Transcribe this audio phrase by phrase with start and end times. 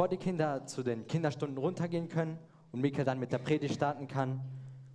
[0.00, 2.38] bevor die Kinder zu den Kinderstunden runtergehen können
[2.72, 4.40] und Mika dann mit der Predigt starten kann,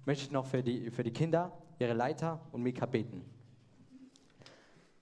[0.03, 3.23] möchte ich noch für die, für die Kinder, ihre Leiter und Mika beten.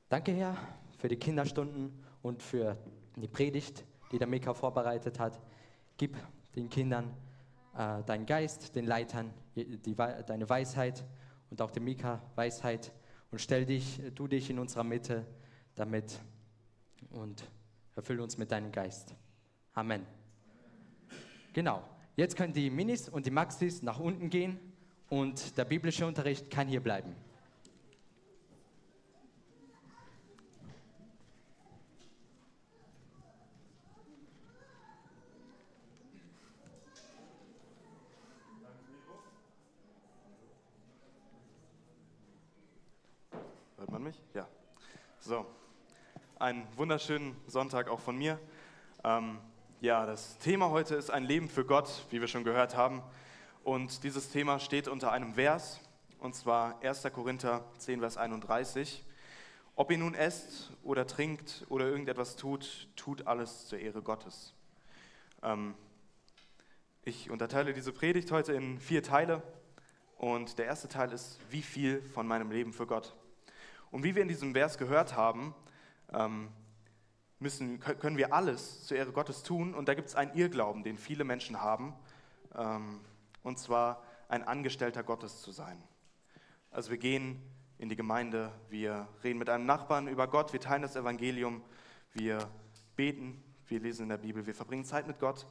[0.10, 0.58] Danke, Herr,
[0.98, 2.76] für die Kinderstunden und für
[3.16, 5.40] die Predigt, die der Mika vorbereitet hat.
[5.96, 6.18] Gib
[6.54, 7.14] den Kindern
[7.78, 11.06] äh, deinen Geist, den Leitern die, deine Weisheit
[11.50, 12.92] und auch dem Mika Weisheit
[13.32, 15.26] und stell dich, du dich in unserer Mitte
[15.76, 16.20] damit
[17.12, 17.50] und
[17.96, 19.16] erfülle uns mit deinem Geist.
[19.76, 20.06] Amen.
[21.52, 21.84] Genau.
[22.16, 24.60] Jetzt können die Minis und die Maxis nach unten gehen
[25.10, 27.16] und der biblische Unterricht kann hier bleiben.
[43.78, 44.22] Hört man mich?
[44.36, 44.48] Ja.
[45.20, 45.48] So,
[46.38, 48.40] einen wunderschönen Sonntag auch von mir.
[49.04, 49.40] Ähm,
[49.84, 53.04] ja, das Thema heute ist ein Leben für Gott, wie wir schon gehört haben.
[53.66, 55.82] Und dieses Thema steht unter einem Vers,
[56.20, 57.04] und zwar 1.
[57.12, 59.04] Korinther 10, Vers 31.
[59.76, 64.54] Ob ihr nun esst oder trinkt oder irgendetwas tut, tut alles zur Ehre Gottes.
[65.42, 65.76] Ähm,
[67.04, 69.44] ich unterteile diese Predigt heute in vier Teile.
[70.16, 73.18] Und der erste Teil ist, wie viel von meinem Leben für Gott.
[73.92, 75.54] Und wie wir in diesem Vers gehört haben,
[76.14, 76.54] ähm,
[77.44, 79.76] müssen, können wir alles zur Ehre Gottes tun.
[79.76, 81.94] Und da gibt es einen Irrglauben, den viele Menschen haben,
[82.56, 83.02] ähm,
[83.44, 85.78] und zwar ein Angestellter Gottes zu sein.
[86.72, 87.40] Also wir gehen
[87.78, 91.62] in die Gemeinde, wir reden mit einem Nachbarn über Gott, wir teilen das Evangelium,
[92.14, 92.50] wir
[92.96, 95.46] beten, wir lesen in der Bibel, wir verbringen Zeit mit Gott.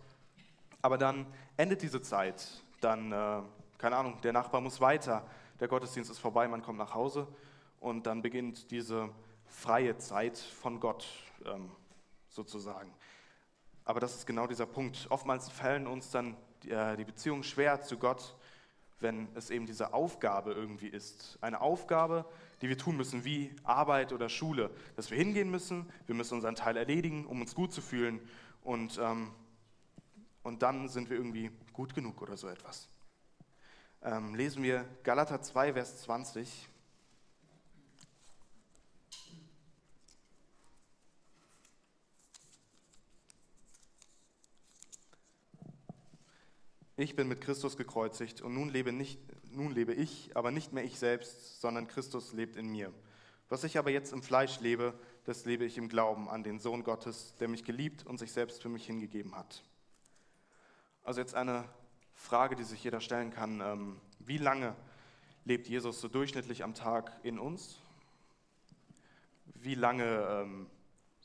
[0.80, 1.26] Aber dann
[1.56, 3.42] endet diese Zeit, dann, äh,
[3.78, 5.24] keine Ahnung, der Nachbar muss weiter,
[5.60, 7.28] der Gottesdienst ist vorbei, man kommt nach Hause
[7.78, 9.10] und dann beginnt diese
[9.46, 11.06] freie Zeit von Gott.
[11.44, 11.70] Ähm,
[12.34, 12.92] sozusagen.
[13.84, 15.06] Aber das ist genau dieser Punkt.
[15.10, 18.36] Oftmals fällen uns dann äh, die Beziehungen schwer zu Gott,
[19.00, 21.38] wenn es eben diese Aufgabe irgendwie ist.
[21.40, 22.24] Eine Aufgabe,
[22.60, 24.70] die wir tun müssen, wie Arbeit oder Schule.
[24.94, 28.20] Dass wir hingehen müssen, wir müssen unseren Teil erledigen, um uns gut zu fühlen.
[28.62, 29.32] Und, ähm,
[30.44, 32.88] und dann sind wir irgendwie gut genug oder so etwas.
[34.02, 36.68] Ähm, lesen wir Galater 2, Vers 20.
[46.96, 49.18] Ich bin mit Christus gekreuzigt und nun lebe, nicht,
[49.50, 52.92] nun lebe ich, aber nicht mehr ich selbst, sondern Christus lebt in mir.
[53.48, 54.92] Was ich aber jetzt im Fleisch lebe,
[55.24, 58.60] das lebe ich im Glauben an den Sohn Gottes, der mich geliebt und sich selbst
[58.60, 59.64] für mich hingegeben hat.
[61.02, 61.64] Also jetzt eine
[62.14, 63.60] Frage, die sich jeder stellen kann.
[63.60, 64.76] Ähm, wie lange
[65.44, 67.80] lebt Jesus so durchschnittlich am Tag in uns?
[69.46, 70.66] Wie lange ähm,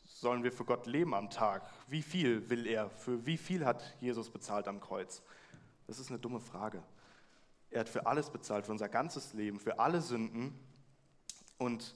[0.05, 1.69] sollen wir für Gott leben am Tag?
[1.87, 2.89] Wie viel will er?
[2.89, 5.21] Für wie viel hat Jesus bezahlt am Kreuz?
[5.87, 6.83] Das ist eine dumme Frage.
[7.69, 10.57] Er hat für alles bezahlt, für unser ganzes Leben, für alle Sünden.
[11.57, 11.95] Und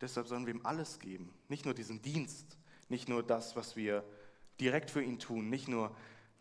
[0.00, 1.32] deshalb sollen wir ihm alles geben.
[1.48, 4.04] Nicht nur diesen Dienst, nicht nur das, was wir
[4.60, 5.94] direkt für ihn tun, nicht nur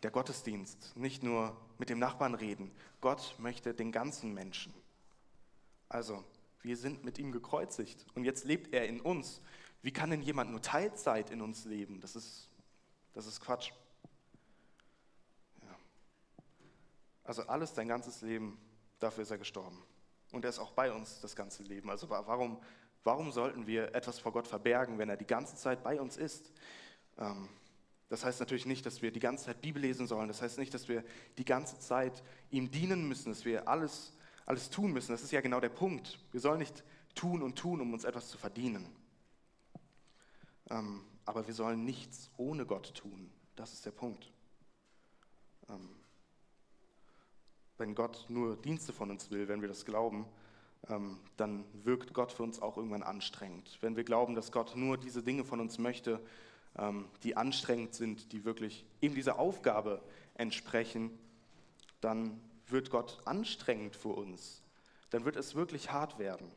[0.04, 2.72] der Gottesdienst, nicht nur mit dem Nachbarn reden.
[3.02, 4.74] Gott möchte den ganzen Menschen.
[5.90, 6.24] Also,
[6.62, 9.42] wir sind mit ihm gekreuzigt und jetzt lebt er in uns.
[9.82, 12.02] Wie kann denn jemand nur Teilzeit in uns leben?
[12.02, 12.50] Das ist,
[13.14, 13.72] das ist Quatsch.
[17.28, 18.58] Also alles, dein ganzes Leben,
[19.00, 19.84] dafür ist er gestorben.
[20.32, 21.90] Und er ist auch bei uns das ganze Leben.
[21.90, 22.58] Also warum,
[23.04, 26.54] warum sollten wir etwas vor Gott verbergen, wenn er die ganze Zeit bei uns ist?
[27.18, 27.50] Ähm,
[28.08, 30.30] das heißt natürlich nicht, dass wir die ganze Zeit Bibel lesen sollen.
[30.30, 31.04] Das heißt nicht, dass wir
[31.38, 34.14] die ganze Zeit ihm dienen müssen, dass wir alles,
[34.46, 35.12] alles tun müssen.
[35.12, 36.18] Das ist ja genau der Punkt.
[36.32, 36.82] Wir sollen nicht
[37.14, 38.88] tun und tun, um uns etwas zu verdienen.
[40.70, 43.30] Ähm, aber wir sollen nichts ohne Gott tun.
[43.58, 44.32] Das ist der Punkt.
[47.78, 50.26] Wenn Gott nur Dienste von uns will, wenn wir das glauben,
[50.90, 53.78] ähm, dann wirkt Gott für uns auch irgendwann anstrengend.
[53.82, 56.20] Wenn wir glauben, dass Gott nur diese Dinge von uns möchte,
[56.78, 60.02] ähm, die anstrengend sind, die wirklich eben dieser Aufgabe
[60.36, 61.18] entsprechen,
[62.02, 64.62] dann wird Gott anstrengend für uns.
[65.10, 66.52] Dann wird es wirklich hart werden.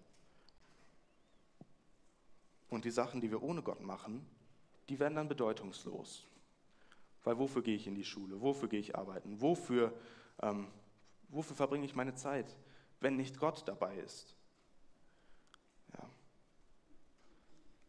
[2.69, 4.25] Und die Sachen, die wir ohne Gott machen,
[4.89, 6.25] die werden dann bedeutungslos.
[7.25, 8.41] Weil wofür gehe ich in die Schule?
[8.41, 9.41] Wofür gehe ich arbeiten?
[9.41, 9.93] Wofür
[10.43, 10.67] ähm,
[11.31, 12.57] Wofür verbringe ich meine Zeit,
[13.01, 14.37] wenn nicht Gott dabei ist?
[15.95, 16.09] Ja.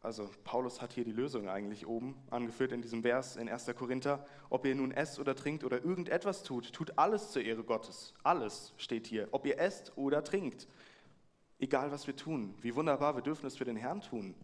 [0.01, 3.67] Also Paulus hat hier die Lösung eigentlich oben angeführt in diesem Vers in 1.
[3.75, 4.25] Korinther.
[4.49, 8.13] Ob ihr nun esst oder trinkt oder irgendetwas tut, tut alles zur Ehre Gottes.
[8.23, 9.27] Alles steht hier.
[9.31, 10.67] Ob ihr esst oder trinkt.
[11.59, 12.55] Egal was wir tun.
[12.61, 14.35] Wie wunderbar, wir dürfen es für den Herrn tun.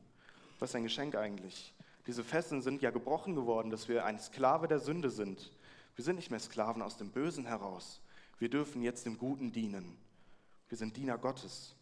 [0.60, 1.74] Was ein Geschenk eigentlich.
[2.08, 5.52] Diese Fesseln sind ja gebrochen geworden, dass wir ein Sklave der Sünde sind.
[5.96, 8.02] Wir sind nicht mehr Sklaven aus dem Bösen heraus.
[8.40, 9.98] Wir dürfen jetzt dem Guten dienen.
[10.70, 11.76] Wir sind Diener Gottes.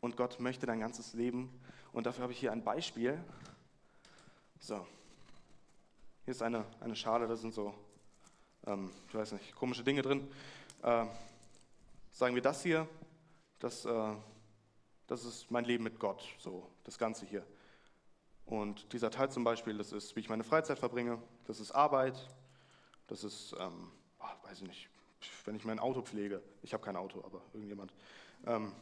[0.00, 1.50] Und Gott möchte dein ganzes Leben.
[1.92, 3.22] Und dafür habe ich hier ein Beispiel.
[4.58, 4.86] So.
[6.24, 7.74] Hier ist eine, eine Schale, da sind so,
[8.66, 10.26] ähm, ich weiß nicht, komische Dinge drin.
[10.82, 11.04] Äh,
[12.10, 12.88] sagen wir das hier,
[13.58, 14.14] das, äh,
[15.06, 17.44] das ist mein Leben mit Gott, so das Ganze hier.
[18.46, 22.28] Und dieser Teil zum Beispiel, das ist, wie ich meine Freizeit verbringe, das ist Arbeit,
[23.06, 23.90] das ist, ähm,
[24.44, 24.88] weiß ich nicht,
[25.44, 26.42] wenn ich mein Auto pflege.
[26.62, 27.92] Ich habe kein Auto, aber irgendjemand.
[28.46, 28.72] Ähm,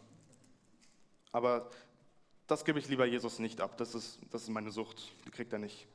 [1.32, 1.70] aber
[2.46, 3.76] das gebe ich lieber Jesus nicht ab.
[3.78, 5.10] Das ist, das ist meine Sucht.
[5.24, 5.86] Die kriegt er nicht.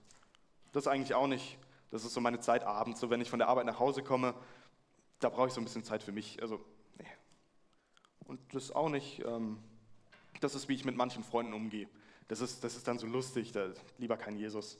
[0.71, 1.57] Das eigentlich auch nicht.
[1.91, 2.99] Das ist so meine Zeit abends.
[2.99, 4.33] So, wenn ich von der Arbeit nach Hause komme,
[5.19, 6.41] da brauche ich so ein bisschen Zeit für mich.
[6.41, 6.59] Also,
[6.97, 7.05] nee.
[8.25, 9.23] Und das auch nicht.
[9.25, 9.59] Ähm,
[10.41, 11.87] das ist, wie ich mit manchen Freunden umgehe.
[12.27, 13.51] Das ist, das ist dann so lustig.
[13.51, 14.77] Da, lieber kein Jesus.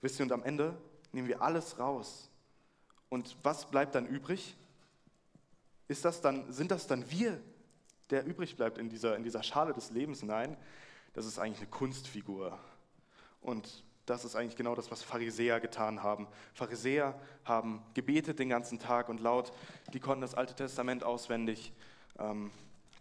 [0.00, 0.76] Wisst ihr, und am Ende
[1.12, 2.28] nehmen wir alles raus.
[3.08, 4.56] Und was bleibt dann übrig?
[5.90, 7.40] Ist das dann, sind das dann wir,
[8.10, 10.22] der übrig bleibt in dieser, in dieser Schale des Lebens?
[10.22, 10.56] Nein,
[11.14, 12.56] das ist eigentlich eine Kunstfigur.
[13.40, 16.28] Und das ist eigentlich genau das, was Pharisäer getan haben.
[16.54, 19.50] Pharisäer haben gebetet den ganzen Tag und laut,
[19.92, 21.72] die konnten das Alte Testament auswendig,
[22.20, 22.52] ähm,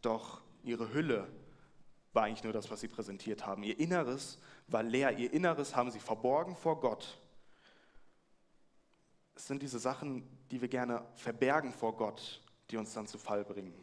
[0.01, 1.27] doch ihre Hülle
[2.13, 3.62] war eigentlich nur das, was sie präsentiert haben.
[3.62, 7.21] Ihr Inneres war leer, ihr Inneres haben sie verborgen vor Gott.
[9.36, 13.44] Es sind diese Sachen, die wir gerne verbergen vor Gott die uns dann zu Fall
[13.44, 13.74] bringen.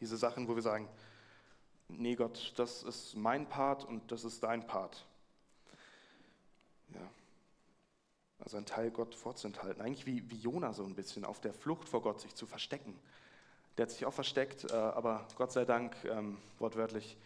[0.00, 0.88] Diese Sachen, wo wir sagen,
[1.88, 5.06] nee Gott, das ist mein Part und das ist dein Part.
[6.94, 7.10] Ja.
[8.38, 9.82] Also ein Teil Gott vorzuenthalten.
[9.82, 12.98] Eigentlich wie, wie Jona so ein bisschen, auf der Flucht vor Gott sich zu verstecken.
[13.76, 17.16] Der hat sich auch versteckt, äh, aber Gott sei Dank, ähm, wortwörtlich,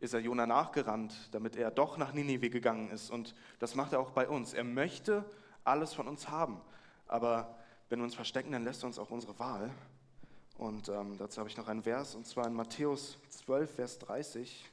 [0.00, 3.10] ist er Jona nachgerannt, damit er doch nach Ninive gegangen ist.
[3.10, 4.52] Und das macht er auch bei uns.
[4.52, 5.24] Er möchte
[5.64, 6.60] alles von uns haben.
[7.06, 7.56] Aber
[7.88, 9.70] wenn wir uns verstecken, dann lässt er uns auch unsere Wahl.
[10.58, 14.64] Und ähm, dazu habe ich noch einen Vers, und zwar in Matthäus 12, Vers 30.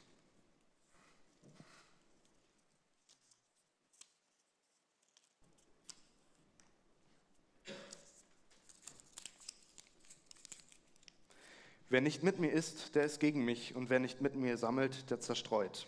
[11.90, 15.12] Wer nicht mit mir ist, der ist gegen mich, und wer nicht mit mir sammelt,
[15.12, 15.86] der zerstreut.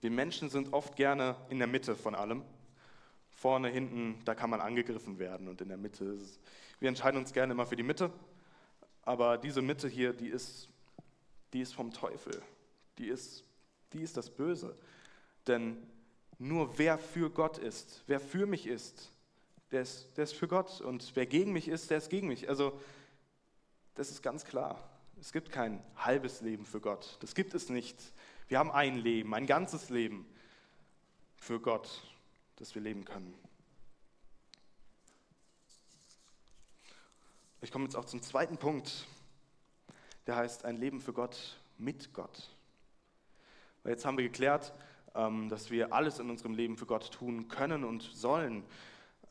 [0.00, 2.42] Wir Menschen sind oft gerne in der Mitte von allem
[3.36, 6.40] vorne, hinten, da kann man angegriffen werden und in der Mitte ist,
[6.80, 8.10] wir entscheiden uns gerne immer für die Mitte,
[9.02, 10.68] aber diese Mitte hier, die ist,
[11.52, 12.42] die ist vom Teufel,
[12.98, 13.44] die ist,
[13.92, 14.74] die ist das Böse,
[15.46, 15.76] denn
[16.38, 19.12] nur wer für Gott ist, wer für mich ist,
[19.70, 22.48] der ist, der ist für Gott und wer gegen mich ist, der ist gegen mich.
[22.48, 22.78] Also
[23.94, 24.90] das ist ganz klar.
[25.20, 27.16] Es gibt kein halbes Leben für Gott.
[27.20, 27.96] Das gibt es nicht.
[28.48, 30.26] Wir haben ein Leben, ein ganzes Leben
[31.36, 32.02] für Gott
[32.56, 33.34] das wir leben können.
[37.60, 39.06] Ich komme jetzt auch zum zweiten Punkt,
[40.26, 42.54] der heißt ein Leben für Gott mit Gott.
[43.82, 44.72] Weil jetzt haben wir geklärt,
[45.14, 48.64] ähm, dass wir alles in unserem Leben für Gott tun können und sollen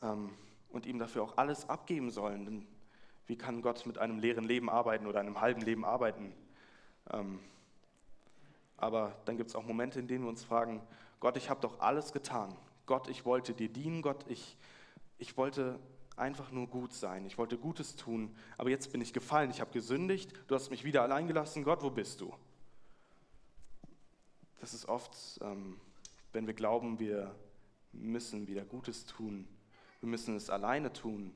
[0.02, 0.30] ähm,
[0.70, 2.44] und ihm dafür auch alles abgeben sollen.
[2.44, 2.66] Denn
[3.26, 6.32] wie kann Gott mit einem leeren Leben arbeiten oder einem halben Leben arbeiten?
[7.10, 7.40] Ähm,
[8.76, 10.82] aber dann gibt es auch Momente, in denen wir uns fragen,
[11.20, 12.54] Gott, ich habe doch alles getan.
[12.86, 14.56] Gott, ich wollte dir dienen, Gott, ich,
[15.18, 15.78] ich wollte
[16.16, 19.72] einfach nur gut sein, ich wollte Gutes tun, aber jetzt bin ich gefallen, ich habe
[19.72, 22.32] gesündigt, du hast mich wieder allein gelassen, Gott, wo bist du?
[24.60, 25.78] Das ist oft, ähm,
[26.32, 27.34] wenn wir glauben, wir
[27.92, 29.46] müssen wieder Gutes tun,
[30.00, 31.34] wir müssen es alleine tun.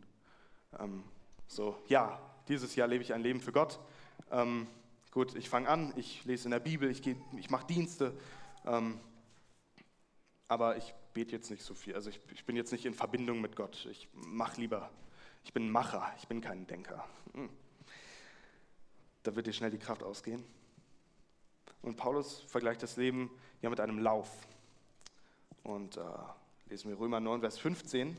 [0.78, 1.04] Ähm,
[1.46, 3.80] so, ja, dieses Jahr lebe ich ein Leben für Gott.
[4.30, 4.66] Ähm,
[5.10, 8.16] gut, ich fange an, ich lese in der Bibel, ich, ich mache Dienste,
[8.66, 8.98] ähm,
[10.50, 11.94] aber ich bete jetzt nicht so viel.
[11.94, 13.86] Also ich, ich bin jetzt nicht in Verbindung mit Gott.
[13.88, 14.90] Ich mache lieber.
[15.44, 17.06] Ich bin Macher, ich bin kein Denker.
[17.34, 17.48] Hm.
[19.22, 20.44] Da wird dir schnell die Kraft ausgehen.
[21.82, 23.30] Und Paulus vergleicht das Leben
[23.62, 24.28] ja mit einem Lauf.
[25.62, 26.02] Und äh,
[26.68, 28.16] lesen wir Römer 9, Vers 15.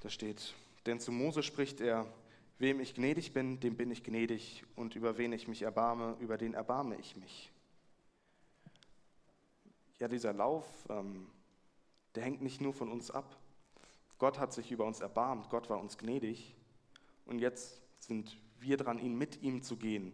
[0.00, 0.54] Da steht,
[0.86, 2.10] denn zu Mose spricht er,
[2.58, 6.38] wem ich gnädig bin, dem bin ich gnädig, und über wen ich mich erbarme, über
[6.38, 7.50] den erbarme ich mich
[9.98, 11.28] ja, dieser Lauf, ähm,
[12.14, 13.36] der hängt nicht nur von uns ab.
[14.18, 16.56] Gott hat sich über uns erbarmt, Gott war uns gnädig
[17.26, 20.12] und jetzt sind wir dran, ihn mit ihm zu gehen.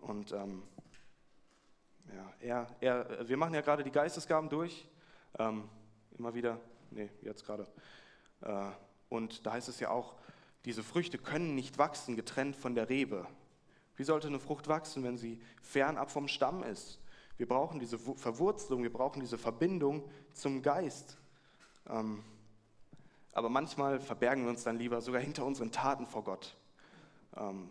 [0.00, 0.62] Und ähm,
[2.14, 4.86] ja, er, er, wir machen ja gerade die Geistesgaben durch,
[5.38, 5.68] ähm,
[6.18, 7.66] immer wieder, nee, jetzt gerade.
[8.42, 8.70] Äh,
[9.08, 10.14] und da heißt es ja auch,
[10.64, 13.26] diese Früchte können nicht wachsen, getrennt von der Rebe.
[13.96, 16.98] Wie sollte eine Frucht wachsen, wenn sie fernab vom Stamm ist?
[17.36, 21.16] Wir brauchen diese Verwurzelung, wir brauchen diese Verbindung zum Geist.
[21.88, 22.22] Ähm,
[23.32, 26.56] aber manchmal verbergen wir uns dann lieber sogar hinter unseren Taten vor Gott.
[27.36, 27.70] Ähm,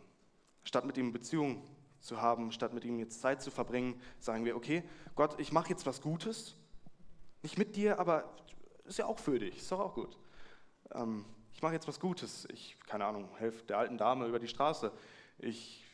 [0.64, 1.62] statt mit ihm Beziehung
[2.00, 4.84] zu haben, statt mit ihm jetzt Zeit zu verbringen, sagen wir, okay,
[5.16, 6.56] Gott, ich mache jetzt was Gutes.
[7.44, 8.36] Nicht mit dir, aber
[8.86, 10.18] ist ja auch für dich, ist doch auch gut.
[10.94, 12.48] Ähm, ich mache jetzt was Gutes.
[12.52, 14.92] Ich, keine Ahnung, helfe der alten Dame über die Straße.
[15.38, 15.86] Ich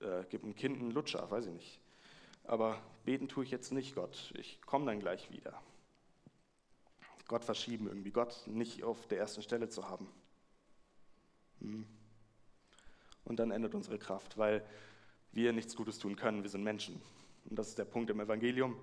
[0.00, 1.80] äh, gebe einem Kind einen Lutscher, weiß ich nicht.
[2.48, 4.32] Aber beten tue ich jetzt nicht, Gott.
[4.34, 5.60] Ich komme dann gleich wieder.
[7.28, 10.08] Gott verschieben irgendwie, Gott nicht auf der ersten Stelle zu haben.
[11.60, 11.86] Hm.
[13.24, 14.66] Und dann endet unsere Kraft, weil
[15.30, 17.02] wir nichts Gutes tun können, wir sind Menschen.
[17.44, 18.78] Und das ist der Punkt im Evangelium.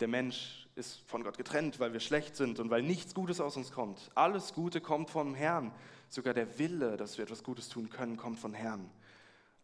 [0.00, 3.58] Der Mensch ist von Gott getrennt, weil wir schlecht sind und weil nichts Gutes aus
[3.58, 4.10] uns kommt.
[4.14, 5.70] Alles Gute kommt vom Herrn.
[6.08, 8.90] Sogar der Wille, dass wir etwas Gutes tun können, kommt von Herrn.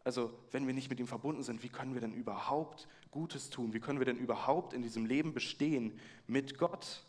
[0.07, 3.73] Also wenn wir nicht mit ihm verbunden sind, wie können wir denn überhaupt Gutes tun?
[3.73, 7.03] Wie können wir denn überhaupt in diesem Leben bestehen mit Gott?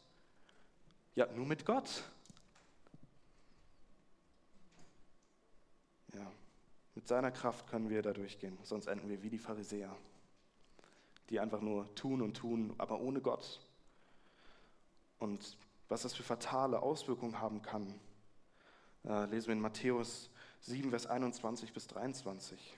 [1.15, 2.03] Ja, nur mit Gott.
[6.13, 6.29] Ja,
[6.97, 9.95] mit seiner Kraft können wir da durchgehen, sonst enden wir wie die Pharisäer,
[11.31, 13.61] die einfach nur tun und tun, aber ohne Gott.
[15.21, 15.57] Und
[15.89, 17.95] was das für fatale Auswirkungen haben kann,
[19.05, 20.31] äh, lesen wir in Matthäus
[20.63, 22.78] 7, Vers 21 bis 23.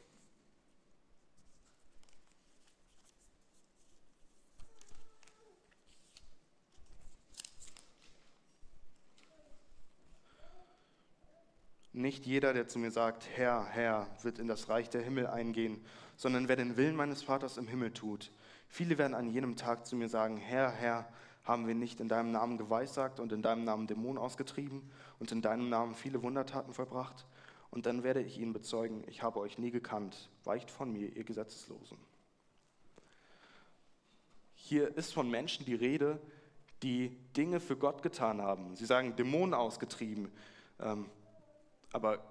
[11.93, 15.85] Nicht jeder, der zu mir sagt, Herr, Herr, wird in das Reich der Himmel eingehen,
[16.17, 18.31] sondern wer den Willen meines Vaters im Himmel tut.
[18.69, 21.09] Viele werden an jenem Tag zu mir sagen, Herr, Herr,
[21.43, 25.43] haben wir nicht in deinem Namen geweissagt und in deinem Namen Dämonen ausgetrieben und in
[25.43, 27.27] deinem Namen viele Wundertaten vollbracht?
[27.71, 31.25] Und dann werde ich ihnen bezeugen, ich habe euch nie gekannt, weicht von mir, ihr
[31.25, 31.99] Gesetzeslosen.
[34.55, 36.21] Hier ist von Menschen die Rede,
[36.85, 38.77] die Dinge für Gott getan haben.
[38.77, 40.31] Sie sagen, Dämonen ausgetrieben,
[40.79, 41.07] ähm,
[41.93, 42.25] aber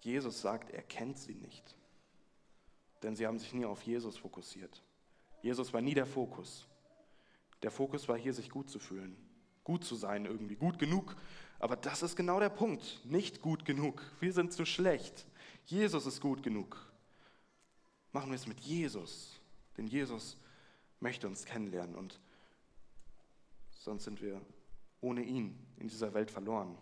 [0.00, 1.74] Jesus sagt, er kennt sie nicht.
[3.02, 4.82] Denn sie haben sich nie auf Jesus fokussiert.
[5.42, 6.66] Jesus war nie der Fokus.
[7.62, 9.16] Der Fokus war hier, sich gut zu fühlen,
[9.62, 11.16] gut zu sein irgendwie, gut genug.
[11.58, 13.00] Aber das ist genau der Punkt.
[13.04, 14.02] Nicht gut genug.
[14.20, 15.26] Wir sind zu schlecht.
[15.64, 16.76] Jesus ist gut genug.
[18.12, 19.40] Machen wir es mit Jesus.
[19.76, 20.36] Denn Jesus
[21.00, 22.20] möchte uns kennenlernen und
[23.70, 24.40] sonst sind wir
[25.00, 26.78] ohne ihn in dieser Welt verloren.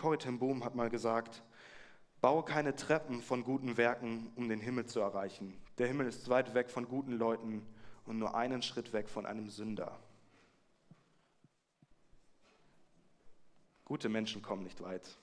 [0.00, 1.42] Corrie ten Boom hat mal gesagt,
[2.22, 5.60] baue keine Treppen von guten Werken, um den Himmel zu erreichen.
[5.76, 7.66] Der Himmel ist weit weg von guten Leuten
[8.06, 10.00] und nur einen Schritt weg von einem Sünder.
[13.84, 15.18] Gute Menschen kommen nicht weit,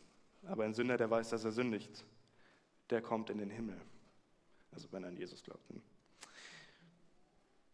[0.46, 2.06] aber ein Sünder, der weiß, dass er sündigt,
[2.92, 3.82] der kommt in den Himmel.
[4.72, 5.64] Also wenn er an Jesus glaubt.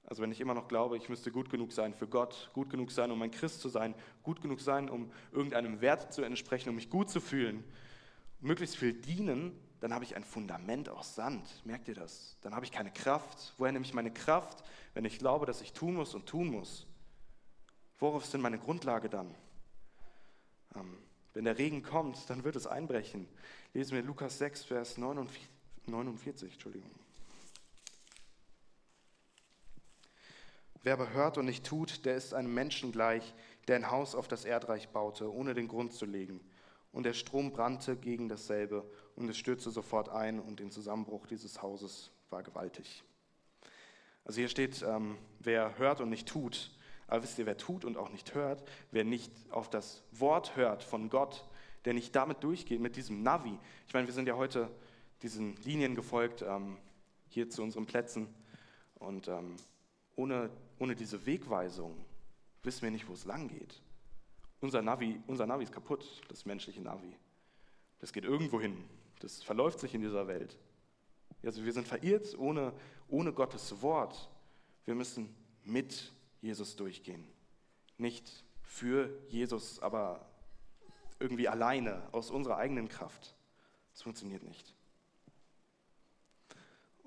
[0.06, 2.92] Also wenn ich immer noch glaube, ich müsste gut genug sein für Gott, gut genug
[2.92, 6.76] sein, um ein Christ zu sein, gut genug sein, um irgendeinem Wert zu entsprechen, um
[6.76, 7.64] mich gut zu fühlen,
[8.40, 11.62] möglichst viel dienen, dann habe ich ein Fundament aus Sand.
[11.66, 12.38] Merkt ihr das?
[12.42, 13.54] Dann habe ich keine Kraft.
[13.58, 16.88] Woher nehme ich meine Kraft, wenn ich glaube, dass ich tun muss und tun muss?
[18.00, 19.34] Worauf ist denn meine Grundlage dann?
[20.76, 20.98] Ähm,
[21.34, 23.28] wenn der Regen kommt, dann wird es einbrechen.
[23.74, 25.50] Lesen wir Lukas 6, Vers 49.
[25.86, 26.92] 49 Entschuldigung.
[30.84, 33.34] Wer aber hört und nicht tut, der ist einem Menschen gleich,
[33.68, 36.42] der ein Haus auf das Erdreich baute, ohne den Grund zu legen.
[36.92, 38.84] Und der Strom brannte gegen dasselbe
[39.16, 43.04] und es stürzte sofort ein und den Zusammenbruch dieses Hauses war gewaltig.
[44.26, 46.72] Also hier steht, ähm, wer hört und nicht tut.
[47.08, 50.84] Aber wisst ihr, wer tut und auch nicht hört, wer nicht auf das Wort hört
[50.84, 51.46] von Gott,
[51.86, 53.58] der nicht damit durchgeht, mit diesem Navi.
[53.88, 54.70] Ich meine, wir sind ja heute
[55.22, 56.78] diesen Linien gefolgt, ähm,
[57.30, 58.34] hier zu unseren Plätzen.
[58.96, 59.58] Und ähm,
[60.16, 60.50] ohne,
[60.80, 62.06] ohne diese Wegweisung
[62.64, 63.82] wissen wir nicht, wo es lang geht.
[64.62, 67.16] Unser Navi, unser Navi ist kaputt, das menschliche Navi.
[68.00, 68.84] Das geht irgendwo hin.
[69.20, 70.58] Das verläuft sich in dieser Welt.
[71.44, 72.74] Also wir sind verirrt ohne,
[73.10, 74.30] ohne Gottes Wort.
[74.86, 77.28] Wir müssen mit Jesus durchgehen.
[77.98, 80.26] Nicht für Jesus, aber
[81.20, 83.36] irgendwie alleine, aus unserer eigenen Kraft.
[83.92, 84.74] Das funktioniert nicht.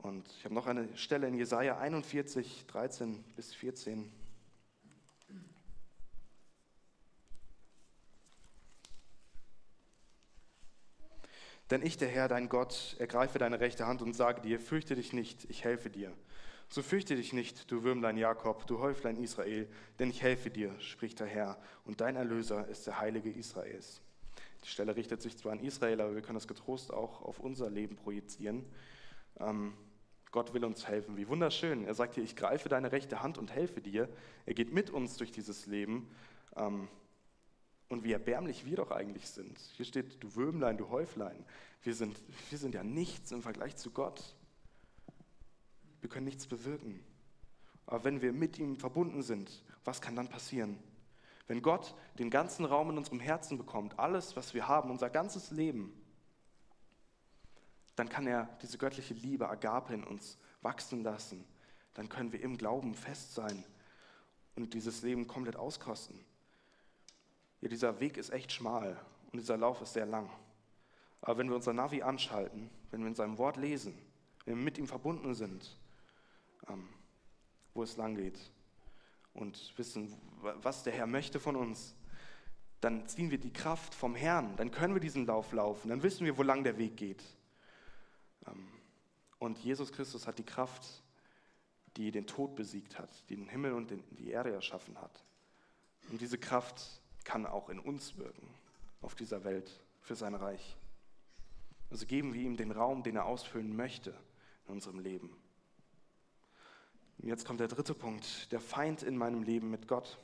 [0.06, 4.08] Und ich habe noch eine Stelle in Jesaja 41, 13 bis 14.
[11.70, 15.12] Denn ich, der Herr, dein Gott, ergreife deine rechte Hand und sage dir, fürchte dich
[15.12, 16.12] nicht, ich helfe dir.
[16.68, 21.18] So fürchte dich nicht, du Würmlein Jakob, du Häuflein Israel, denn ich helfe dir, spricht
[21.18, 24.00] der Herr, und dein Erlöser ist der Heilige Israels.
[24.62, 27.68] Die Stelle richtet sich zwar an Israel, aber wir können das getrost auch auf unser
[27.70, 28.64] Leben projizieren.
[29.40, 29.74] Ähm,
[30.36, 31.16] Gott will uns helfen.
[31.16, 31.86] Wie wunderschön.
[31.86, 34.06] Er sagt hier, ich greife deine rechte Hand und helfe dir.
[34.44, 36.10] Er geht mit uns durch dieses Leben.
[36.56, 36.88] Ähm,
[37.88, 39.58] und wie erbärmlich wir doch eigentlich sind.
[39.76, 41.42] Hier steht, du Würmlein, du Häuflein.
[41.82, 44.36] Wir sind, wir sind ja nichts im Vergleich zu Gott.
[46.02, 47.02] Wir können nichts bewirken.
[47.86, 50.78] Aber wenn wir mit ihm verbunden sind, was kann dann passieren?
[51.46, 55.50] Wenn Gott den ganzen Raum in unserem Herzen bekommt, alles, was wir haben, unser ganzes
[55.50, 55.98] Leben,
[57.96, 61.44] dann kann er diese göttliche Liebe, Agape in uns wachsen lassen.
[61.94, 63.64] Dann können wir im Glauben fest sein
[64.54, 66.24] und dieses Leben komplett auskosten.
[67.62, 69.00] Ja, dieser Weg ist echt schmal
[69.32, 70.30] und dieser Lauf ist sehr lang.
[71.22, 73.96] Aber wenn wir unser Navi anschalten, wenn wir in seinem Wort lesen,
[74.44, 75.76] wenn wir mit ihm verbunden sind,
[76.68, 76.88] ähm,
[77.72, 78.38] wo es lang geht
[79.32, 81.94] und wissen, was der Herr möchte von uns,
[82.80, 86.26] dann ziehen wir die Kraft vom Herrn, dann können wir diesen Lauf laufen, dann wissen
[86.26, 87.24] wir, wo lang der Weg geht.
[88.48, 88.68] Ähm,
[89.38, 91.02] und Jesus Christus hat die Kraft,
[91.96, 95.24] die den Tod besiegt hat, die den Himmel und die Erde erschaffen hat.
[96.10, 98.48] Und diese Kraft kann auch in uns wirken,
[99.02, 100.76] auf dieser Welt, für sein Reich.
[101.90, 104.14] Also geben wir ihm den Raum, den er ausfüllen möchte
[104.66, 105.36] in unserem Leben.
[107.18, 110.18] Und jetzt kommt der dritte Punkt, der Feind in meinem Leben mit Gott.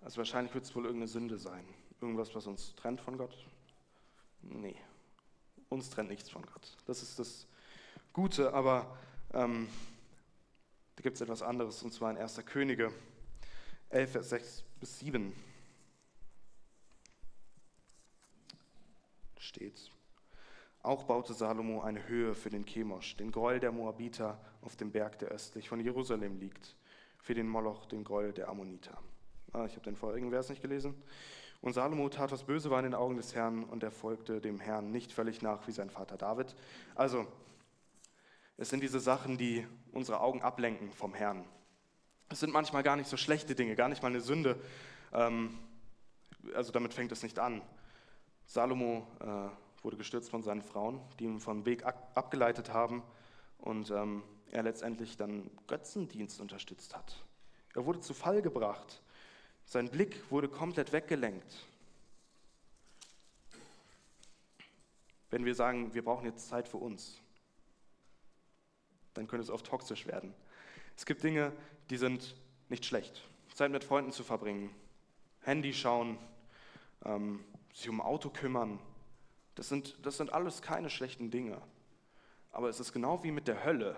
[0.00, 1.64] Also wahrscheinlich wird es wohl irgendeine Sünde sein.
[2.00, 3.34] Irgendwas, was uns trennt von Gott?
[4.42, 4.76] Nee,
[5.72, 6.76] uns trennt nichts von Gott.
[6.86, 7.46] Das ist das
[8.12, 8.96] Gute, aber
[9.32, 9.68] ähm,
[10.96, 12.44] da gibt es etwas anderes, und zwar in 1.
[12.44, 12.92] Könige
[13.88, 15.32] 11, Vers 6 bis 7
[19.38, 19.90] steht.
[20.82, 25.18] Auch baute Salomo eine Höhe für den Chemosh, den Gräuel der Moabiter auf dem Berg,
[25.20, 26.76] der östlich von Jerusalem liegt,
[27.18, 28.98] für den Moloch, den Gräuel der Ammoniter.
[29.52, 30.94] Ah, ich habe den vorigen Vers nicht gelesen.
[31.62, 34.60] Und Salomo tat, was böse war in den Augen des Herrn, und er folgte dem
[34.60, 36.54] Herrn nicht völlig nach wie sein Vater David.
[36.96, 37.26] Also,
[38.58, 41.44] es sind diese Sachen, die unsere Augen ablenken vom Herrn.
[42.28, 44.60] Es sind manchmal gar nicht so schlechte Dinge, gar nicht mal eine Sünde.
[45.12, 45.56] Ähm,
[46.54, 47.62] also damit fängt es nicht an.
[48.46, 53.02] Salomo äh, wurde gestürzt von seinen Frauen, die ihn vom Weg abgeleitet haben
[53.58, 57.24] und ähm, er letztendlich dann Götzendienst unterstützt hat.
[57.74, 59.01] Er wurde zu Fall gebracht.
[59.72, 61.66] Sein Blick wurde komplett weggelenkt.
[65.30, 67.22] Wenn wir sagen, wir brauchen jetzt Zeit für uns,
[69.14, 70.34] dann könnte es oft toxisch werden.
[70.94, 71.54] Es gibt Dinge,
[71.88, 72.36] die sind
[72.68, 73.26] nicht schlecht.
[73.54, 74.74] Zeit mit Freunden zu verbringen,
[75.40, 76.18] Handy schauen,
[77.06, 78.78] ähm, sich um Auto kümmern,
[79.54, 81.62] das sind, das sind alles keine schlechten Dinge.
[82.50, 83.96] Aber es ist genau wie mit der Hölle.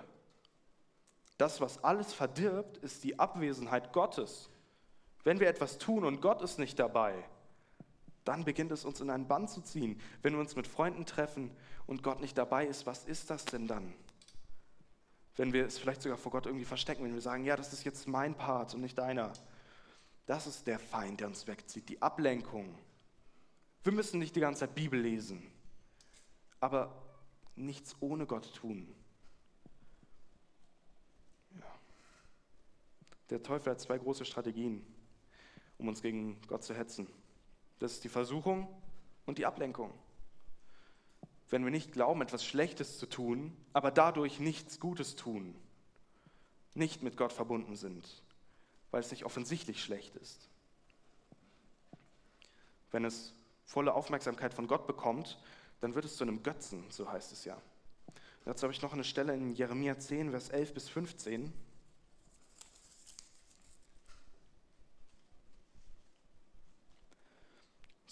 [1.37, 4.51] Das, was alles verdirbt, ist die Abwesenheit Gottes.
[5.25, 7.25] Wenn wir etwas tun und Gott ist nicht dabei,
[8.25, 10.01] dann beginnt es uns in einen Bann zu ziehen.
[10.23, 11.51] Wenn wir uns mit Freunden treffen
[11.87, 13.93] und Gott nicht dabei ist, was ist das denn dann?
[15.37, 17.85] Wenn wir es vielleicht sogar vor Gott irgendwie verstecken, wenn wir sagen, ja, das ist
[17.85, 19.33] jetzt mein Part und nicht deiner.
[20.27, 22.79] Das ist der Feind, der uns wegzieht, die Ablenkung.
[23.83, 25.51] Wir müssen nicht die ganze Zeit Bibel lesen,
[26.61, 27.03] aber
[27.57, 28.95] nichts ohne Gott tun.
[31.59, 31.67] Ja.
[33.31, 34.87] Der Teufel hat zwei große Strategien
[35.79, 37.07] um uns gegen Gott zu hetzen.
[37.79, 38.69] Das ist die Versuchung
[39.27, 39.93] und die Ablenkung.
[41.51, 45.55] Wenn wir nicht glauben, etwas Schlechtes zu tun, aber dadurch nichts Gutes tun,
[46.75, 48.23] nicht mit Gott verbunden sind,
[48.91, 50.49] weil es nicht offensichtlich schlecht ist.
[52.91, 53.35] Wenn es
[53.65, 55.39] volle Aufmerksamkeit von Gott bekommt,
[55.81, 57.61] dann wird es zu einem Götzen, so heißt es ja.
[58.45, 61.53] Dazu habe ich noch eine Stelle in Jeremia 10, Vers 11 bis 15.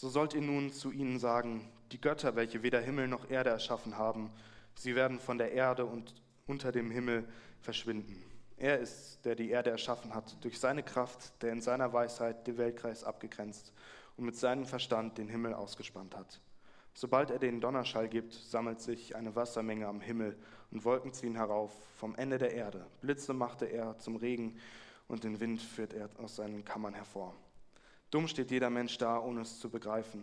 [0.03, 3.97] So sollt ihr nun zu ihnen sagen, die Götter, welche weder Himmel noch Erde erschaffen
[3.97, 4.33] haben,
[4.75, 7.25] sie werden von der Erde und unter dem Himmel
[7.61, 8.21] verschwinden.
[8.57, 12.59] Er ist, der die Erde erschaffen hat, durch seine Kraft, der in seiner Weisheit den
[12.59, 13.73] Weltkreis abgegrenzt
[14.17, 16.41] und mit seinem Verstand den Himmel ausgespannt hat.
[16.95, 20.37] Sobald er den Donnerschall gibt, sammelt sich eine Wassermenge am Himmel
[20.73, 22.89] und Wolken ziehen herauf vom Ende der Erde.
[23.03, 24.59] Blitze machte er zum Regen
[25.07, 27.37] und den Wind führt er aus seinen Kammern hervor.
[28.13, 30.23] Dumm steht jeder Mensch da, ohne es zu begreifen,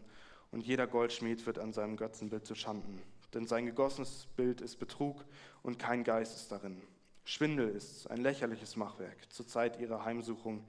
[0.52, 3.02] und jeder Goldschmied wird an seinem Götzenbild zu Schanden.
[3.34, 5.26] Denn sein gegossenes Bild ist Betrug
[5.64, 6.82] und kein Geist ist darin.
[7.26, 9.18] Schwindel ist ein lächerliches Machwerk.
[9.32, 10.66] Zur Zeit ihrer Heimsuchung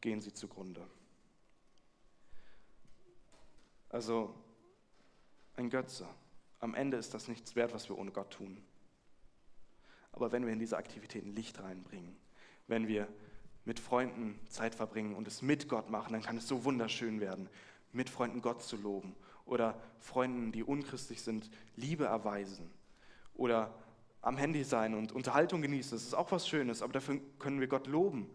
[0.00, 0.84] gehen sie zugrunde.
[3.88, 4.34] Also
[5.56, 6.08] ein Götze.
[6.58, 8.64] Am Ende ist das nichts wert, was wir ohne Gott tun.
[10.10, 12.16] Aber wenn wir in diese Aktivitäten Licht reinbringen,
[12.66, 13.08] wenn wir
[13.64, 17.48] mit Freunden Zeit verbringen und es mit Gott machen, dann kann es so wunderschön werden,
[17.92, 19.14] mit Freunden Gott zu loben
[19.46, 22.70] oder Freunden, die unchristlich sind, Liebe erweisen
[23.34, 23.74] oder
[24.22, 25.92] am Handy sein und Unterhaltung genießen.
[25.92, 28.30] Das ist auch was Schönes, aber dafür können wir Gott loben.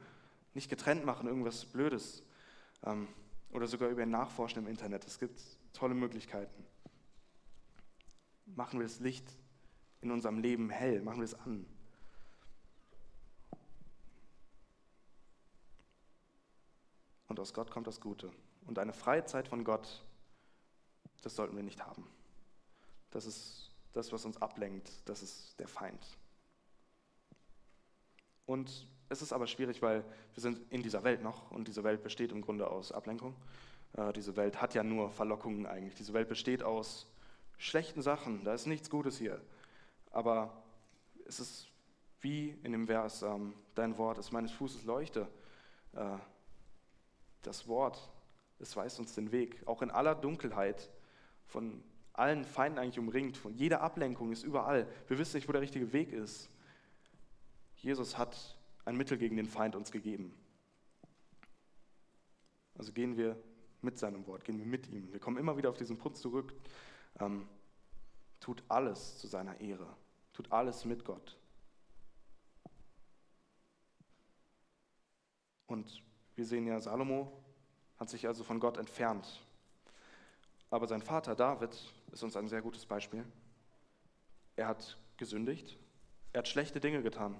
[0.53, 2.23] Nicht getrennt machen, irgendwas Blödes.
[2.83, 3.07] Ähm,
[3.51, 5.05] oder sogar über ihn nachforschen im Internet.
[5.05, 5.41] Es gibt
[5.73, 6.65] tolle Möglichkeiten.
[8.45, 9.25] Machen wir das Licht
[10.01, 11.65] in unserem Leben hell, machen wir es an.
[17.29, 18.31] Und aus Gott kommt das Gute.
[18.67, 20.03] Und eine freie Zeit von Gott,
[21.21, 22.05] das sollten wir nicht haben.
[23.11, 26.05] Das ist das, was uns ablenkt, das ist der Feind.
[28.45, 32.03] Und es ist aber schwierig, weil wir sind in dieser Welt noch und diese Welt
[32.03, 33.35] besteht im Grunde aus Ablenkung.
[33.93, 35.95] Äh, diese Welt hat ja nur Verlockungen eigentlich.
[35.95, 37.07] Diese Welt besteht aus
[37.57, 38.43] schlechten Sachen.
[38.43, 39.41] Da ist nichts Gutes hier.
[40.11, 40.63] Aber
[41.27, 41.67] es ist
[42.21, 45.27] wie in dem Vers, ähm, dein Wort ist meines Fußes Leuchte.
[45.93, 46.17] Äh,
[47.41, 48.11] das Wort,
[48.59, 50.89] es weist uns den Weg, auch in aller Dunkelheit,
[51.45, 54.87] von allen Feinden eigentlich umringt, von jeder Ablenkung ist überall.
[55.07, 56.49] Wir wissen nicht, wo der richtige Weg ist.
[57.77, 60.37] Jesus hat ein Mittel gegen den Feind uns gegeben.
[62.77, 63.41] Also gehen wir
[63.81, 65.11] mit seinem Wort, gehen wir mit ihm.
[65.11, 66.53] Wir kommen immer wieder auf diesen Punkt zurück.
[67.19, 67.47] Ähm,
[68.39, 69.95] tut alles zu seiner Ehre,
[70.33, 71.37] tut alles mit Gott.
[75.67, 76.03] Und
[76.39, 77.29] wir sehen ja, Salomo
[77.97, 79.45] hat sich also von Gott entfernt.
[80.69, 81.77] Aber sein Vater David
[82.13, 83.25] ist uns ein sehr gutes Beispiel.
[84.55, 85.77] Er hat gesündigt,
[86.31, 87.35] er hat schlechte Dinge getan,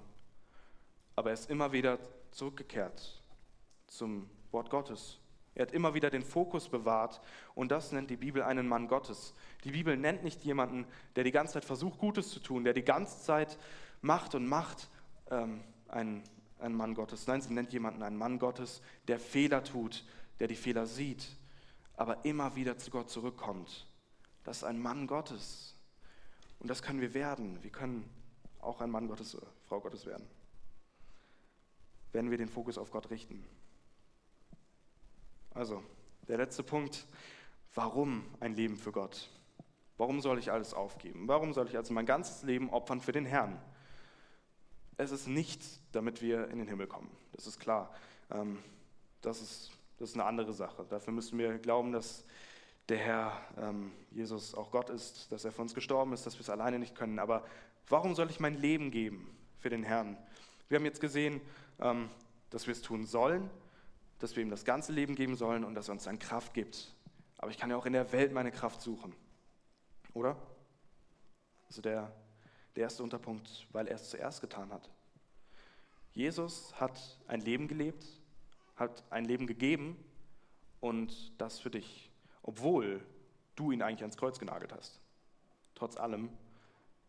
[1.16, 1.98] aber er ist immer wieder
[2.30, 3.22] zurückgekehrt
[3.86, 5.18] zum Wort Gottes.
[5.54, 7.22] Er hat immer wieder den Fokus bewahrt
[7.54, 9.34] und das nennt die Bibel einen Mann Gottes.
[9.64, 10.86] Die Bibel nennt nicht jemanden,
[11.16, 13.58] der die ganze Zeit versucht, Gutes zu tun, der die ganze Zeit
[14.02, 14.90] macht und macht,
[15.30, 16.22] ähm, einen,
[16.60, 17.26] einen Mann Gottes.
[17.26, 20.04] Nein, sie nennt jemanden einen Mann Gottes, der Fehler tut,
[20.38, 21.28] der die Fehler sieht,
[21.96, 23.86] aber immer wieder zu Gott zurückkommt.
[24.44, 25.74] Das ist ein Mann Gottes.
[26.58, 27.62] Und das können wir werden.
[27.62, 28.08] Wir können
[28.60, 30.26] auch ein Mann Gottes, Frau Gottes werden.
[32.12, 33.44] Wenn wir den Fokus auf Gott richten.
[35.52, 35.82] Also,
[36.28, 37.06] der letzte Punkt.
[37.74, 39.28] Warum ein Leben für Gott?
[39.96, 41.28] Warum soll ich alles aufgeben?
[41.28, 43.60] Warum soll ich also mein ganzes Leben opfern für den Herrn?
[45.00, 47.10] Es ist nicht, damit wir in den Himmel kommen.
[47.32, 47.90] Das ist klar.
[48.30, 48.58] Ähm,
[49.22, 50.84] das ist, das ist eine andere Sache.
[50.90, 52.26] Dafür müssen wir glauben, dass
[52.90, 56.42] der Herr ähm, Jesus auch Gott ist, dass er für uns gestorben ist, dass wir
[56.42, 57.18] es alleine nicht können.
[57.18, 57.46] Aber
[57.88, 60.18] warum soll ich mein Leben geben für den Herrn?
[60.68, 61.40] Wir haben jetzt gesehen,
[61.78, 62.10] ähm,
[62.50, 63.48] dass wir es tun sollen,
[64.18, 66.94] dass wir ihm das ganze Leben geben sollen und dass er uns dann Kraft gibt.
[67.38, 69.14] Aber ich kann ja auch in der Welt meine Kraft suchen.
[70.12, 70.36] Oder?
[71.68, 72.12] Also der,
[72.76, 74.90] der erste Unterpunkt, weil er es zuerst getan hat.
[76.12, 78.04] Jesus hat ein Leben gelebt,
[78.76, 79.96] hat ein Leben gegeben
[80.80, 82.10] und das für dich,
[82.42, 83.04] obwohl
[83.54, 85.00] du ihn eigentlich ans Kreuz genagelt hast.
[85.74, 86.30] Trotz allem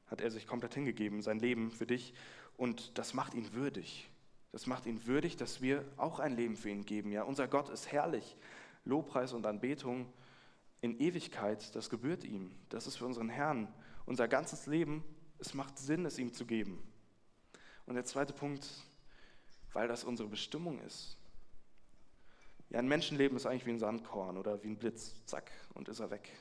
[0.07, 2.13] hat er sich komplett hingegeben, sein Leben für dich
[2.57, 4.09] und das macht ihn würdig.
[4.51, 7.11] Das macht ihn würdig, dass wir auch ein Leben für ihn geben.
[7.11, 8.35] Ja, unser Gott ist herrlich.
[8.83, 10.11] Lobpreis und Anbetung
[10.81, 12.51] in Ewigkeit, das gebührt ihm.
[12.69, 13.71] Das ist für unseren Herrn.
[14.05, 15.03] Unser ganzes Leben,
[15.41, 16.81] es macht Sinn, es ihm zu geben.
[17.85, 18.67] Und der zweite Punkt,
[19.73, 21.17] weil das unsere Bestimmung ist.
[22.69, 25.13] Ja, ein Menschenleben ist eigentlich wie ein Sandkorn oder wie ein Blitz.
[25.25, 26.31] Zack, und ist er weg.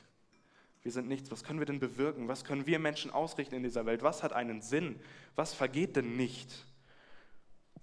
[0.83, 1.31] Wir sind nichts.
[1.31, 2.29] Was können wir denn bewirken?
[2.29, 4.03] Was können wir Menschen ausrichten in dieser Welt?
[4.03, 5.01] Was hat einen Sinn?
[5.35, 6.67] Was vergeht denn nicht?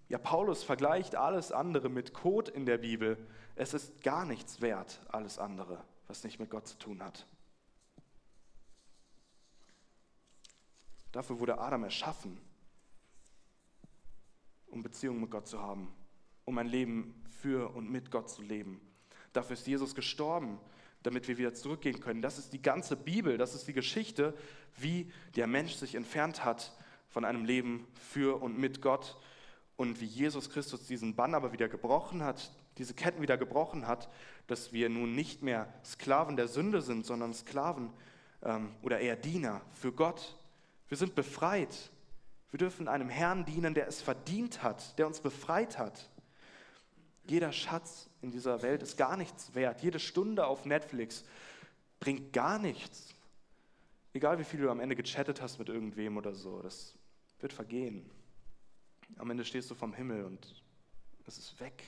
[0.09, 3.17] Ja, Paulus vergleicht alles andere mit Kot in der Bibel.
[3.55, 7.27] Es ist gar nichts wert, alles andere, was nicht mit Gott zu tun hat.
[11.11, 12.39] Dafür wurde Adam erschaffen,
[14.67, 15.93] um Beziehungen mit Gott zu haben,
[16.45, 18.81] um ein Leben für und mit Gott zu leben.
[19.33, 20.59] Dafür ist Jesus gestorben,
[21.03, 22.21] damit wir wieder zurückgehen können.
[22.21, 24.33] Das ist die ganze Bibel, das ist die Geschichte,
[24.77, 26.75] wie der Mensch sich entfernt hat
[27.07, 29.17] von einem Leben für und mit Gott
[29.75, 34.09] und wie Jesus Christus diesen Bann aber wieder gebrochen hat, diese Ketten wieder gebrochen hat,
[34.47, 37.91] dass wir nun nicht mehr Sklaven der Sünde sind, sondern Sklaven
[38.43, 40.36] ähm, oder eher Diener für Gott.
[40.87, 41.91] Wir sind befreit.
[42.51, 46.09] Wir dürfen einem Herrn dienen, der es verdient hat, der uns befreit hat.
[47.25, 49.81] Jeder Schatz in dieser Welt ist gar nichts wert.
[49.81, 51.25] Jede Stunde auf Netflix
[51.99, 53.13] bringt gar nichts.
[54.13, 56.95] Egal wie viel du am Ende gechattet hast mit irgendwem oder so, das
[57.39, 58.09] wird vergehen.
[59.17, 60.63] Am Ende stehst du vom Himmel und
[61.25, 61.83] es ist weg.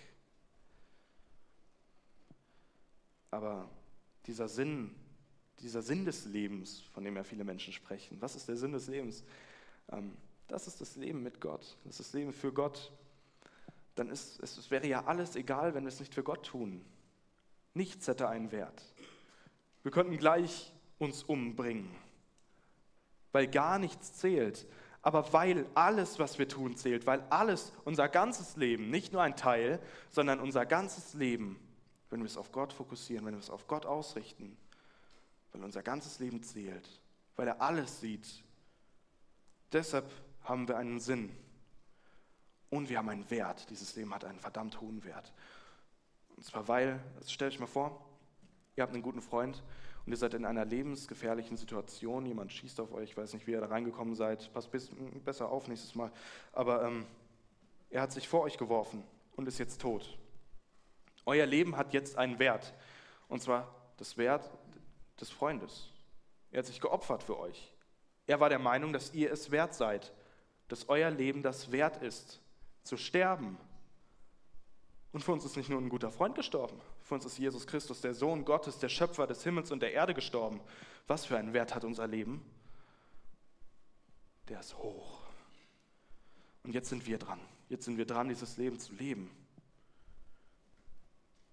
[3.31, 3.69] Aber
[4.25, 4.93] dieser Sinn,
[5.61, 8.87] dieser Sinn des Lebens, von dem ja viele Menschen sprechen, was ist der Sinn des
[8.87, 9.23] Lebens?
[9.91, 10.13] Ähm,
[10.47, 12.91] das ist das Leben mit Gott, das ist das Leben für Gott.
[13.95, 16.83] Dann ist es, es wäre ja alles egal, wenn wir es nicht für Gott tun.
[17.73, 18.83] Nichts hätte einen Wert.
[19.83, 21.89] Wir könnten gleich uns umbringen,
[23.31, 24.67] weil gar nichts zählt.
[25.01, 29.37] Aber weil alles, was wir tun, zählt, weil alles, unser ganzes Leben, nicht nur ein
[29.37, 31.57] Teil, sondern unser ganzes Leben,
[32.09, 34.57] wenn wir es auf Gott fokussieren, wenn wir es auf Gott ausrichten,
[35.51, 37.01] weil unser ganzes Leben zählt,
[37.35, 38.43] weil er alles sieht.
[39.71, 40.09] Deshalb
[40.43, 41.35] haben wir einen Sinn
[42.69, 43.69] und wir haben einen Wert.
[43.69, 45.33] Dieses Leben hat einen verdammt hohen Wert.
[46.35, 48.05] Und zwar weil, also stellt euch mal vor,
[48.75, 49.63] ihr habt einen guten Freund
[50.05, 53.51] und ihr seid in einer lebensgefährlichen Situation, jemand schießt auf euch, ich weiß nicht, wie
[53.51, 54.69] ihr da reingekommen seid, passt
[55.23, 56.11] besser auf nächstes Mal,
[56.53, 57.05] aber ähm,
[57.89, 59.03] er hat sich vor euch geworfen
[59.35, 60.17] und ist jetzt tot.
[61.25, 62.73] Euer Leben hat jetzt einen Wert,
[63.27, 64.49] und zwar das Wert
[65.19, 65.89] des Freundes.
[66.51, 67.73] Er hat sich geopfert für euch.
[68.27, 70.13] Er war der Meinung, dass ihr es wert seid,
[70.67, 72.41] dass euer Leben das wert ist,
[72.83, 73.57] zu sterben.
[75.11, 78.01] Und für uns ist nicht nur ein guter Freund gestorben, für uns ist Jesus Christus,
[78.01, 80.61] der Sohn Gottes, der Schöpfer des Himmels und der Erde gestorben.
[81.07, 82.45] Was für einen Wert hat unser Leben?
[84.47, 85.21] Der ist hoch.
[86.63, 87.39] Und jetzt sind wir dran.
[87.67, 89.31] Jetzt sind wir dran, dieses Leben zu leben.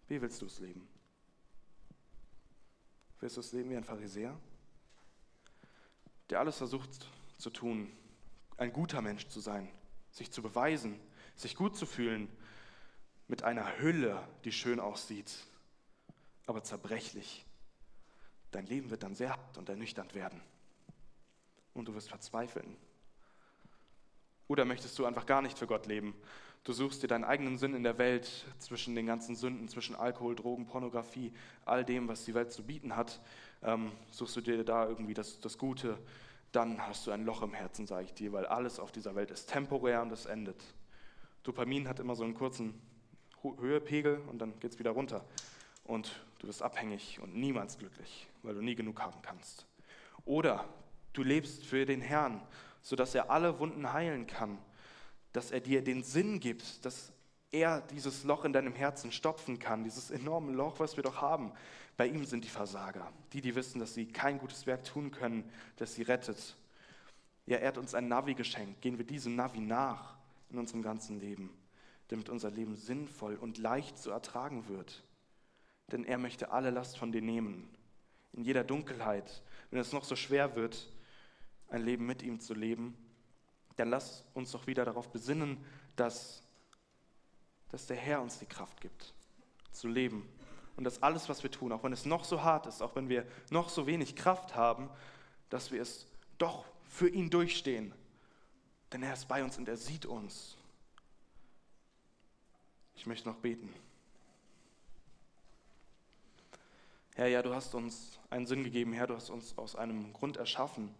[0.08, 0.86] Wie willst du es leben?
[3.20, 4.38] Willst du es leben wie ein Pharisäer,
[6.30, 7.90] der alles versucht zu tun,
[8.56, 9.68] ein guter Mensch zu sein,
[10.10, 10.98] sich zu beweisen,
[11.34, 12.28] sich gut zu fühlen,
[13.28, 15.32] mit einer Hülle, die schön aussieht,
[16.46, 17.44] aber zerbrechlich.
[18.50, 20.40] Dein Leben wird dann sehr hart und ernüchternd werden.
[21.74, 22.76] Und du wirst verzweifeln.
[24.48, 26.14] Oder möchtest du einfach gar nicht für Gott leben?
[26.66, 30.34] Du suchst dir deinen eigenen Sinn in der Welt zwischen den ganzen Sünden, zwischen Alkohol,
[30.34, 31.32] Drogen, Pornografie,
[31.64, 33.20] all dem, was die Welt zu bieten hat.
[33.62, 35.96] Ähm, suchst du dir da irgendwie das, das Gute,
[36.50, 39.30] dann hast du ein Loch im Herzen, sage ich dir, weil alles auf dieser Welt
[39.30, 40.60] ist temporär und es endet.
[41.44, 42.74] Dopamin hat immer so einen kurzen
[43.42, 45.24] Höhepegel und dann geht es wieder runter.
[45.84, 49.66] Und du bist abhängig und niemals glücklich, weil du nie genug haben kannst.
[50.24, 50.64] Oder
[51.12, 52.42] du lebst für den Herrn,
[52.82, 54.58] sodass er alle Wunden heilen kann,
[55.36, 57.12] dass er dir den Sinn gibt, dass
[57.52, 61.52] er dieses Loch in deinem Herzen stopfen kann, dieses enorme Loch, was wir doch haben.
[61.96, 65.48] Bei ihm sind die Versager, die, die wissen, dass sie kein gutes Werk tun können,
[65.76, 66.56] das sie rettet.
[67.46, 68.80] Ja, er hat uns ein Navi geschenkt.
[68.80, 70.16] Gehen wir diesem Navi nach
[70.50, 71.50] in unserem ganzen Leben
[72.08, 75.02] damit unser Leben sinnvoll und leicht zu ertragen wird.
[75.90, 77.68] Denn er möchte alle Last von dir nehmen.
[78.32, 80.92] In jeder Dunkelheit, wenn es noch so schwer wird,
[81.68, 82.96] ein Leben mit ihm zu leben,
[83.76, 85.64] dann lass uns doch wieder darauf besinnen,
[85.96, 86.42] dass,
[87.70, 89.14] dass der Herr uns die Kraft gibt,
[89.70, 90.28] zu leben.
[90.76, 93.08] Und dass alles, was wir tun, auch wenn es noch so hart ist, auch wenn
[93.08, 94.90] wir noch so wenig Kraft haben,
[95.48, 96.06] dass wir es
[96.38, 97.94] doch für ihn durchstehen.
[98.92, 100.56] Denn er ist bei uns und er sieht uns.
[102.94, 103.72] Ich möchte noch beten.
[107.14, 110.36] Herr, ja, du hast uns einen Sinn gegeben, Herr, du hast uns aus einem Grund
[110.36, 110.94] erschaffen.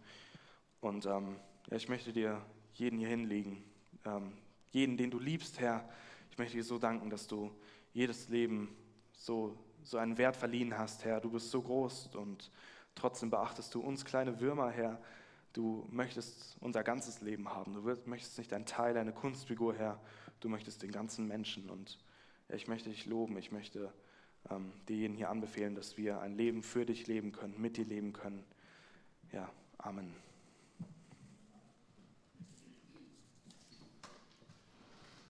[0.81, 2.41] Und ähm, ja, ich möchte dir
[2.77, 3.63] jeden hier hinlegen,
[4.05, 4.33] ähm,
[4.71, 5.87] jeden, den du liebst, Herr.
[6.31, 7.51] Ich möchte dir so danken, dass du
[7.93, 8.75] jedes Leben
[9.13, 11.19] so, so einen Wert verliehen hast, Herr.
[11.19, 12.51] Du bist so groß und
[12.93, 15.01] trotzdem beachtest du uns kleine Würmer, Herr.
[15.53, 17.73] Du möchtest unser ganzes Leben haben.
[17.73, 19.99] Du möchtest nicht ein Teil, eine Kunstfigur, Herr.
[20.39, 21.69] Du möchtest den ganzen Menschen.
[21.69, 21.97] Und
[22.49, 23.37] ich möchte dich loben.
[23.37, 23.91] Ich möchte
[24.51, 28.13] ähm, dir hier anbefehlen, dass wir ein Leben für dich leben können, mit dir leben
[28.13, 28.43] können.
[29.31, 30.26] Ja, Amen.